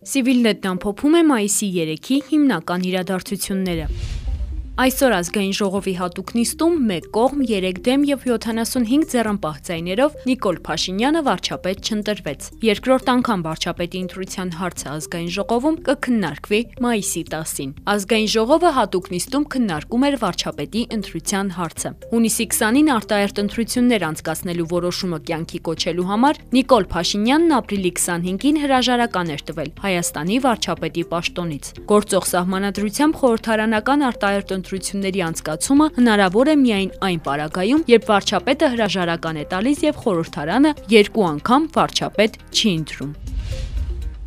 [0.00, 3.88] Civilnet-ն ամփոփում է մայիսի 3-ի հիմնական իրադարձությունները։
[4.80, 11.20] Այսօր ազգային ժողովի հատուկ նիստում մեկ կողմ 3 դեմ եւ 75 ձեռնպահ ձայներով Նիկոլ Փաշինյանը
[11.26, 19.10] վարչապետ չընտրվեց։ Երկրորդ անգամ վարչապետի ընտրության հարցը ազգային ժողովում կքննարկվի մայիսի 10-ին։ Ազգային ժողովը հատուկ
[19.12, 26.40] նիստում քննարկում էր վարչապետի ընտրության հարցը։ Հունիսի 20-ին արտահերտ ընտրություններ անցկացնելու որոշումը կյանքի կոչելու համար
[26.56, 35.22] Նիկոլ Փաշինյանն ապրիլի 25-ին հրաժարական էր տվել Հայաստանի վարչապետի պաշտոնից։ Գործող սահմանադրությամբ խորհրդարանական արտահերտ ընտրությունների
[35.26, 41.66] անցկացումը հնարավոր է միայն այն պարագայում, երբ վարչապետը հրաժարական է տալիս եւ խորհրդարանը երկու անգամ
[41.74, 43.10] վարչապետ չի ընտրում։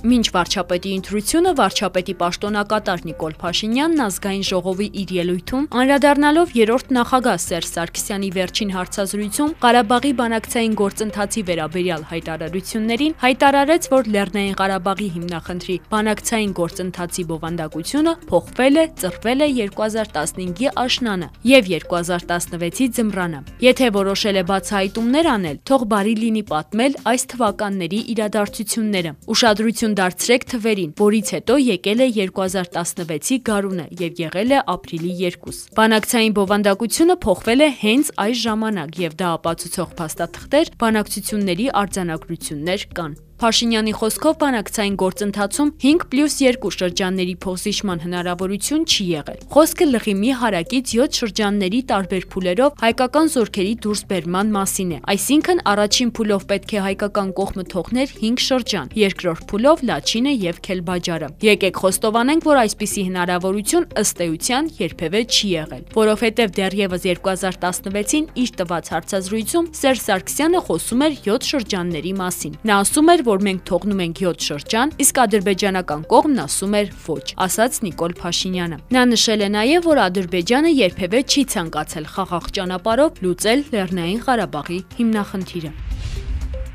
[0.00, 7.68] Մինչ վարչապետի ընտրությունը վարչապետի պաշտոնակատար Նիկոլ Փաշինյանն ազգային ժողովի իր ելույթում անդրադառնալով երրորդ նախագահ Սերժ
[7.70, 17.26] Սարգսյանի վերջին հարցազրույցում Ղարաբաղի բանակցային գործընթացի վերաբերյալ հայտարարություններին հայտարարեց, որ Լեռնային Ղարաբաղի հիմնախնդրի բանակցային գործընթացի
[17.28, 25.60] բովանդակությունը փոխվել է, ծրվել է 2015-ի աշնանը եւ 2016-ի ձմռանը։ Եթե որոշել է բացահայտումներ անել,
[25.68, 33.38] թող բարի լինի պատմել այս թվականների իրադարձությունները։ Ուշադրություն դարձրեք թվերին, որից հետո եկել է 2016-ի
[33.48, 39.32] գարունը եւ եղել է ապրիլի 2։ Բանակցային բովանդակությունը փոխվել է հենց այս ժամանակ եւ դա
[39.40, 49.38] ապացուցող փաստաթղթեր, բանակցությունների արձանագրություններ կան։ Փաշինյանի խոսքով բանակցային գործընթացում 5+2 շրջանների փոխզիջման հնարավորություն չի եղել։
[49.54, 56.10] Խոսքը լղի մի հարակից 7 շրջանների տարբեր փուլերով հայկական զորքերի դուրսբերման մասին է։ Այսինքն առաջին
[56.20, 62.44] փուլով պետք է հայկական կողմը թողներ 5 շրջան, երկրորդ փուլով Լաչինը եւ Քելբաջարը։ Եկեք խոստովանենք,
[62.44, 70.04] որ այսպիսի հնարավորություն ըստ էության երբևէ չի եղել, որովհետեւ դեռևս 2016-ին իր տված հարցազրույցում Սերժ
[70.10, 74.94] Սարգսյանը խոսում էր 7 շրջանների մասին։ Նա ասում էր, որ մենք թողնում ենք 7 շրջան,
[75.04, 80.74] իսկ ադրբեջանական կողմն ասում էր ոչ, ասաց Նիկոլ Փաշինյանը։ Նա նշել է նաև, որ Ադրբեջանը
[80.80, 85.89] երբևէ չի ցանկացել խաղաղ ճանապարհով լուծել Լեռնային Ղարաբաղի հիմնախնդիրը։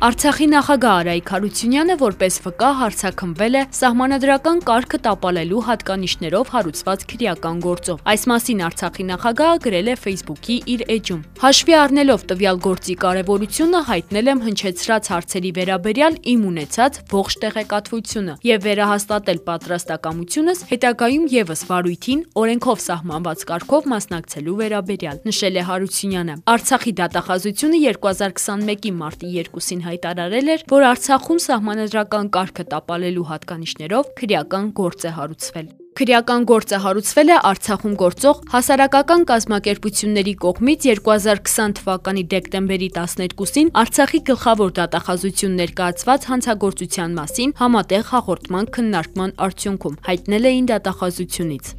[0.00, 8.00] Արցախի նախագահ Արայիկ Հարությունյանը որպես վկա հարցակմվել է սահմանադրական կարգը տապալելու հատկանիշներով հարուցված քրեական գործով։
[8.08, 14.32] Այս մասին Արցախի նախագահը գրել է Facebook-ի իր էջում։ Հաշվի առնելով տվյալ գործի կարևորությունը հայտնել
[14.32, 22.82] եմ հնչեցրած հարցերի վերաբերյալ իմ ունեցած ողջ տեղեկատվությունը եւ վերահաստատել պատրաստակամությունս հետագայում եւս վարույթին օրենքով
[22.88, 30.88] սահմանված կարգով մասնակցելու վերաբերյալ, նշել է Հարությունյանը։ Արցախի դատախազությունը 2021-ի մարտի 2-ին հայտարարել էր, որ
[30.94, 38.38] Արցախում սահմանադրական կարգը տապալելու հատկանիշներով քրեական գործ է հարուցվել։ Քրեական գործը հարուցվել է Արցախում գործող
[38.52, 48.72] հասարակական կազմակերպությունների կողմից 2020 թվականի դեկտեմբերի 12-ին Արցախի գլխավոր դատախազություն ներկայացված հանցագործության մասին համատեղ հաղորդման
[48.78, 51.74] քննարկման արդյունքում հայտնել էին դատախազությունից։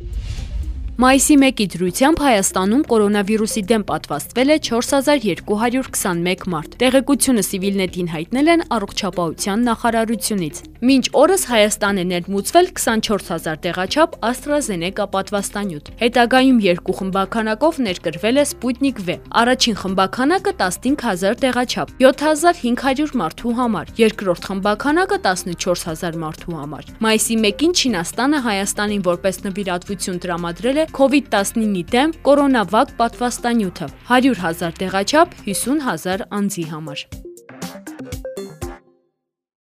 [1.00, 9.66] Մայիսի 1-ի դրությամբ Հայաստանում կորոնավիրուսի դեմ պատվաստվել է 4221 մարդ։ Տեղեկությունը Civilnet-ին հայտնել են առողջապահության
[9.72, 18.46] նախարարությունից։ Մինչ օրս Հայաստան է ներմուծվել 24000 տեղաչափ AstraZeneca պատվաստանյութ։ Հետագայում երկու խմբականակով ներկրվել է
[18.50, 27.42] Sputnik V։ Առաջին խմբականակը 15000 տեղաչափ 7500 մարդու համար, երկրորդ խմբականակը 14000 մարդու համար։ Մայիսի
[27.46, 35.86] 1-ին Չինաստանը Հայաստանին որպես նվիրատվություն տրամադրել է COVID-19-ի դեմ կորոնավակ պատվաստանյութը 100 հազար տեղաչափ 50
[35.86, 37.30] հազար անձի համար։